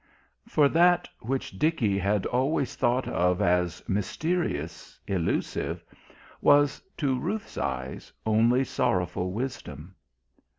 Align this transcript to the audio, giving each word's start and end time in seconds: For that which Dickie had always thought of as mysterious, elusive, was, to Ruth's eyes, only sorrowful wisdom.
For 0.47 0.67
that 0.67 1.07
which 1.19 1.59
Dickie 1.59 1.99
had 1.99 2.25
always 2.25 2.73
thought 2.75 3.07
of 3.07 3.39
as 3.39 3.83
mysterious, 3.87 4.99
elusive, 5.05 5.83
was, 6.41 6.81
to 6.97 7.19
Ruth's 7.19 7.55
eyes, 7.59 8.11
only 8.25 8.63
sorrowful 8.63 9.31
wisdom. 9.31 9.93